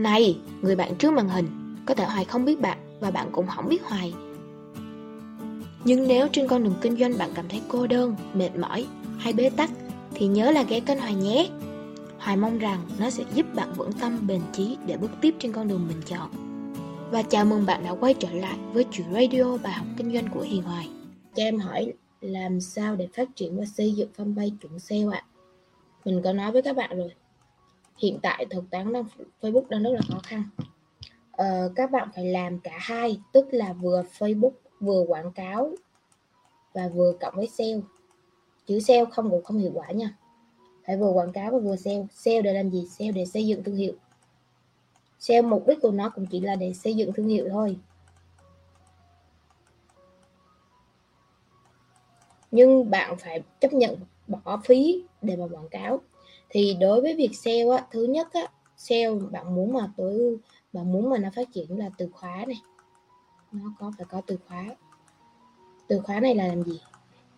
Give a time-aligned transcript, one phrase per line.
[0.00, 1.46] Này, người bạn trước màn hình,
[1.86, 4.14] có thể Hoài không biết bạn và bạn cũng không biết Hoài.
[5.84, 8.86] Nhưng nếu trên con đường kinh doanh bạn cảm thấy cô đơn, mệt mỏi
[9.18, 9.70] hay bế tắc
[10.14, 11.50] thì nhớ là ghé kênh Hoài nhé.
[12.18, 15.52] Hoài mong rằng nó sẽ giúp bạn vững tâm bền chí để bước tiếp trên
[15.52, 16.30] con đường mình chọn.
[17.10, 20.28] Và chào mừng bạn đã quay trở lại với chuyện radio bài học kinh doanh
[20.34, 20.88] của Hiền Hoài.
[21.34, 25.22] Cho em hỏi làm sao để phát triển và xây dựng fanpage chuẩn SEO ạ?
[26.04, 27.10] Mình có nói với các bạn rồi.
[28.00, 29.04] Hiện tại thuật toán đang
[29.40, 30.42] Facebook đang rất là khó khăn.
[31.32, 35.74] Ờ, các bạn phải làm cả hai, tức là vừa Facebook vừa quảng cáo
[36.74, 37.80] và vừa cộng với SEO.
[38.66, 40.16] Chữ SEO không cũng không hiệu quả nha.
[40.86, 42.06] Phải vừa quảng cáo và vừa SEO.
[42.12, 42.86] SEO để làm gì?
[42.86, 43.94] SEO để xây dựng thương hiệu.
[45.18, 47.78] SEO mục đích của nó cũng chỉ là để xây dựng thương hiệu thôi.
[52.50, 53.96] nhưng bạn phải chấp nhận
[54.26, 56.00] bỏ phí để mà quảng cáo
[56.50, 58.46] thì đối với việc SEO á, thứ nhất á,
[58.76, 60.38] SEO bạn muốn mà tối ưu
[60.72, 62.60] bạn muốn mà nó phát triển là từ khóa này.
[63.52, 64.64] Nó có phải có từ khóa.
[65.88, 66.80] Từ khóa này là làm gì?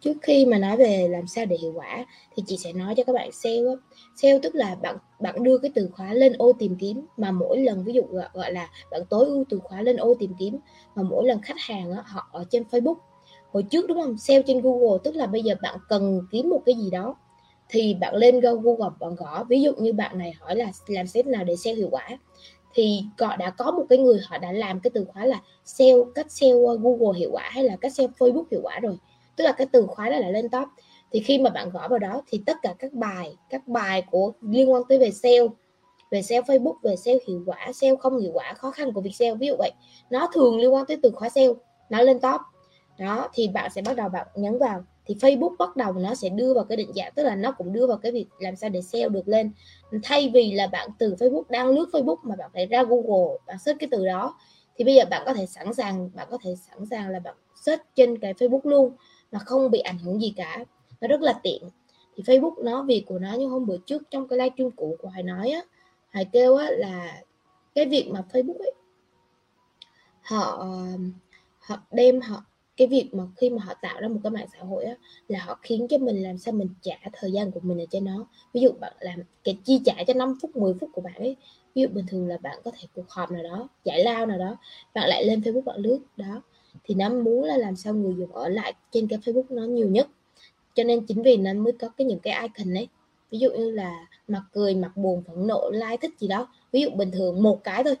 [0.00, 3.04] Trước khi mà nói về làm sao để hiệu quả thì chị sẽ nói cho
[3.04, 3.76] các bạn SEO
[4.16, 7.58] SEO tức là bạn bạn đưa cái từ khóa lên ô tìm kiếm mà mỗi
[7.58, 10.58] lần ví dụ gọi, gọi là bạn tối ưu từ khóa lên ô tìm kiếm
[10.94, 12.96] mà mỗi lần khách hàng á, họ ở trên Facebook.
[13.52, 14.18] Hồi trước đúng không?
[14.18, 17.14] SEO trên Google tức là bây giờ bạn cần kiếm một cái gì đó
[17.68, 21.26] thì bạn lên Google bạn gõ, ví dụ như bạn này hỏi là làm sếp
[21.26, 22.08] nào để sale hiệu quả,
[22.74, 26.04] thì họ đã có một cái người họ đã làm cái từ khóa là SEO
[26.14, 28.96] cách SEO Google hiệu quả hay là cách SEO Facebook hiệu quả rồi.
[29.36, 30.68] Tức là cái từ khóa đó là lên top.
[31.12, 34.32] Thì khi mà bạn gõ vào đó thì tất cả các bài các bài của,
[34.40, 35.48] liên quan tới về SEO
[36.10, 39.14] về SEO Facebook, về SEO hiệu quả SEO không hiệu quả, khó khăn của việc
[39.14, 39.72] SEO ví dụ vậy,
[40.10, 41.54] nó thường liên quan tới từ khóa SEO
[41.90, 42.40] nó lên top
[42.98, 44.84] đó, thì bạn sẽ bắt đầu bạn nhấn vào.
[45.06, 47.72] Thì Facebook bắt đầu nó sẽ đưa vào cái định dạng, tức là nó cũng
[47.72, 49.52] đưa vào cái việc làm sao để SEO được lên.
[50.02, 53.58] Thay vì là bạn từ Facebook đang lướt Facebook mà bạn phải ra Google, bạn
[53.58, 54.38] search cái từ đó,
[54.76, 57.34] thì bây giờ bạn có thể sẵn sàng, bạn có thể sẵn sàng là bạn
[57.54, 58.92] search trên cái Facebook luôn,
[59.32, 60.64] mà không bị ảnh hưởng gì cả.
[61.00, 61.62] Nó rất là tiện.
[62.16, 65.08] Thì Facebook nó, việc của nó như hôm bữa trước trong cái livestream cũ của
[65.08, 65.62] Hải nói á
[66.16, 67.22] Hải kêu á là
[67.74, 68.72] cái việc mà Facebook ấy,
[70.22, 70.86] họ ờ,
[71.58, 72.44] họ đem họ
[72.76, 74.94] cái việc mà khi mà họ tạo ra một cái mạng xã hội á,
[75.28, 78.04] là họ khiến cho mình làm sao mình trả thời gian của mình ở trên
[78.04, 81.14] nó ví dụ bạn làm cái chi trả cho 5 phút 10 phút của bạn
[81.14, 81.36] ấy
[81.74, 84.38] ví dụ bình thường là bạn có thể cuộc họp nào đó giải lao nào
[84.38, 84.56] đó
[84.94, 86.42] bạn lại lên facebook bạn lướt đó.
[86.84, 89.88] Thì nó muốn là làm sao người dùng ở lại trên cái facebook nó nhiều
[89.88, 90.08] nhất.
[90.74, 92.88] Cho nên chính vì nó mới có cái những cái icon ấy.
[93.30, 96.48] Ví dụ như là mặt cười mặt buồn phẫn nộ like thích gì đó.
[96.72, 97.96] Ví dụ bình thường một cái thôi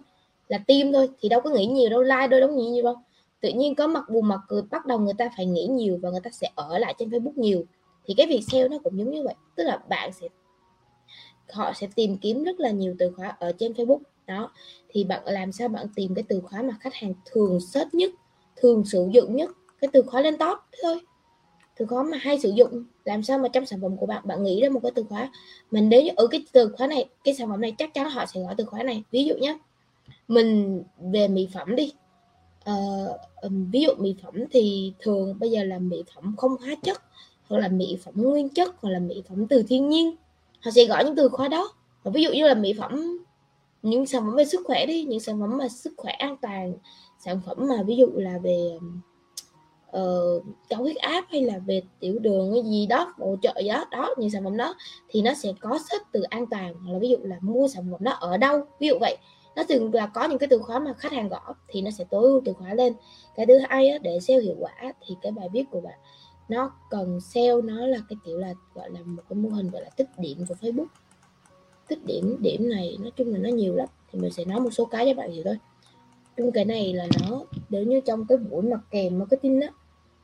[0.48, 2.96] là tim thôi thì đâu có nghĩ nhiều đâu like đâu đâu nghĩ nhiều đâu
[3.40, 6.10] tự nhiên có mặt buồn mặt cười, bắt đầu người ta phải nghĩ nhiều và
[6.10, 7.64] người ta sẽ ở lại trên Facebook nhiều.
[8.04, 10.28] Thì cái việc SEO nó cũng giống như vậy, tức là bạn sẽ,
[11.52, 14.00] họ sẽ tìm kiếm rất là nhiều từ khóa ở trên Facebook.
[14.26, 14.52] Đó,
[14.88, 18.10] thì bạn làm sao bạn tìm cái từ khóa mà khách hàng thường search nhất,
[18.56, 19.50] thường sử dụng nhất?
[19.80, 21.00] Cái từ khóa lên top thôi.
[21.78, 24.42] Từ khóa mà hay sử dụng, làm sao mà trong sản phẩm của bạn bạn
[24.42, 25.30] nghĩ ra một cái từ khóa?
[25.70, 28.26] Mình nếu như ở cái từ khóa này, cái sản phẩm này chắc chắn họ
[28.26, 29.04] sẽ gọi từ khóa này.
[29.10, 29.58] Ví dụ nhé
[30.28, 30.82] mình
[31.12, 31.92] về mỹ phẩm đi
[32.70, 33.20] uh,
[33.70, 37.02] ví dụ mỹ phẩm thì thường bây giờ là mỹ phẩm không hóa chất
[37.48, 40.16] hoặc là mỹ phẩm nguyên chất hoặc là mỹ phẩm từ thiên nhiên.
[40.64, 41.72] Họ sẽ gọi những từ khóa đó.
[42.02, 43.18] Và ví dụ như là mỹ phẩm
[43.82, 46.74] những sản phẩm về sức khỏe đi những sản phẩm mà sức khỏe an toàn
[47.24, 48.78] sản phẩm mà ví dụ là về
[49.96, 53.68] uh, cao huyết áp hay là về tiểu đường cái gì đó hỗ trợ gì
[53.68, 54.74] đó đó những sản phẩm đó
[55.08, 56.74] thì nó sẽ có xếp từ an toàn.
[56.74, 59.16] Hoặc là ví dụ là mua sản phẩm đó ở đâu ví dụ vậy
[59.56, 62.04] nó thường là có những cái từ khóa mà khách hàng gõ thì nó sẽ
[62.10, 62.92] tối ưu từ khóa lên.
[63.36, 64.72] Cái thứ hai á, để SEO hiệu quả
[65.06, 65.98] thì cái bài viết của bạn
[66.48, 69.82] nó cần SEO nó là cái kiểu là gọi là một cái mô hình gọi
[69.82, 70.86] là tích điểm của Facebook.
[71.88, 74.70] Tích điểm điểm này nói chung là nó nhiều lắm thì mình sẽ nói một
[74.70, 75.58] số cái cho bạn hiểu thôi.
[76.36, 79.66] Chung cái này là nó nếu như trong cái buổi mặt kèm marketing đó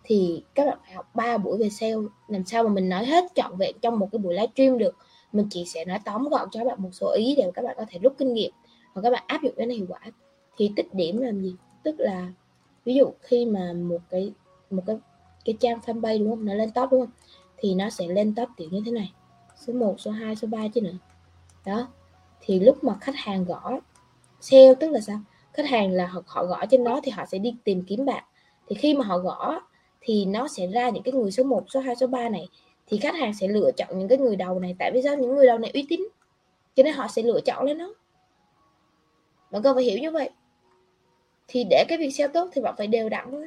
[0.05, 3.25] thì các bạn phải học 3 buổi về SEO làm sao mà mình nói hết
[3.35, 4.97] trọn vẹn trong một cái buổi livestream được.
[5.33, 7.77] Mình chỉ sẽ nói tóm gọn cho các bạn một số ý để các bạn
[7.79, 8.53] có thể rút kinh nghiệm
[8.95, 10.01] và các bạn áp dụng cái này hiệu quả
[10.57, 11.55] thì tích điểm làm gì?
[11.83, 12.33] Tức là
[12.85, 14.33] ví dụ khi mà một cái
[14.71, 14.97] một cái
[15.45, 16.45] cái trang fanpage đúng không?
[16.45, 17.13] Nó lên top đúng không?
[17.57, 19.13] Thì nó sẽ lên top kiểu như thế này.
[19.57, 20.99] Số 1, số 2, số 3 chứ nữa.
[21.67, 21.89] Đó.
[22.41, 23.81] Thì lúc mà khách hàng gõ
[24.41, 25.21] SEO tức là sao?
[25.53, 28.25] Khách hàng là họ, họ gõ trên đó thì họ sẽ đi tìm kiếm bạn.
[28.69, 29.61] Thì khi mà họ gõ
[30.01, 32.49] thì nó sẽ ra những cái người số 1, số 2, số 3 này.
[32.87, 35.17] Thì khách hàng sẽ lựa chọn những cái người đầu này tại vì sao?
[35.17, 36.01] Những người đầu này uy tín.
[36.77, 37.93] Cho nên họ sẽ lựa chọn lên nó
[39.53, 40.31] bạn cần phải hiểu như vậy.
[41.49, 43.47] Thì để cái việc SEO tốt thì bạn phải đều đặn thôi.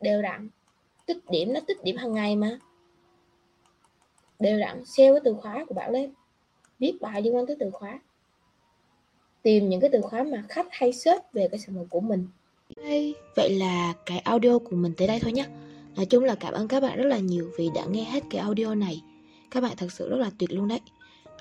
[0.00, 0.48] Đều đặn.
[1.06, 2.58] Tích điểm nó tích điểm hàng ngày mà.
[4.38, 6.12] Đều đặn SEO cái từ khóa của bạn lên.
[6.78, 8.00] Viết bài liên quan tới từ khóa.
[9.42, 12.28] Tìm những cái từ khóa mà khách hay search về cái sản phẩm của mình.
[13.36, 15.46] Vậy là cái audio của mình tới đây thôi nhé
[15.96, 18.40] nói chung là cảm ơn các bạn rất là nhiều vì đã nghe hết cái
[18.40, 19.02] audio này.
[19.50, 20.80] Các bạn thật sự rất là tuyệt luôn đấy.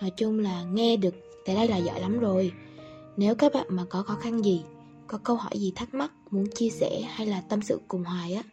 [0.01, 1.15] Nói chung là nghe được,
[1.45, 2.51] tới đây là giỏi lắm rồi
[3.17, 4.61] nếu các bạn mà có khó khăn gì
[5.07, 8.33] có câu hỏi gì thắc mắc muốn chia sẻ hay là tâm sự cùng hoài
[8.33, 8.43] á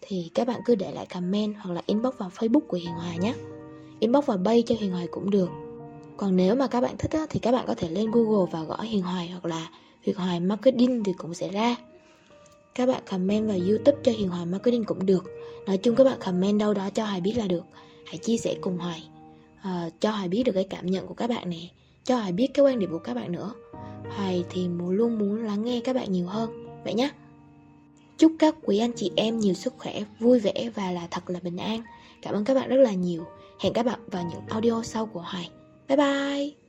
[0.00, 3.18] thì các bạn cứ để lại comment hoặc là inbox vào facebook của hiền Hoài
[3.18, 3.34] nhé.
[4.00, 5.50] Inbox vào bay cho hiền Hoài cũng được.
[6.16, 8.62] Còn nếu mà các bạn thích á, thì các bạn có thể lên google và
[8.62, 9.68] gõ hiền hoài hoặc là
[10.02, 11.76] hiền hoài marketing thì cũng sẽ ra.
[12.74, 15.24] Các bạn comment vào youtube cho hiền hoài marketing cũng được.
[15.66, 17.62] Nói chung các bạn comment đâu đó cho hoài biết là được.
[18.06, 19.08] Hãy chia sẻ cùng hoài.
[19.62, 21.68] À, cho hoài biết được cái cảm nhận của các bạn nè
[22.04, 23.52] cho hoài biết cái quan điểm của các bạn nữa.
[24.16, 26.66] Hoài thì luôn muốn lắng nghe các bạn nhiều hơn.
[26.84, 27.10] Vậy nhé
[28.18, 31.40] chúc các quý anh chị em nhiều sức khỏe, vui vẻ và là thật là
[31.42, 31.82] bình an.
[32.22, 33.24] Cảm ơn các bạn rất là nhiều.
[33.60, 35.50] Hẹn các bạn vào những audio sau của hoài.
[35.88, 36.59] Bye bye.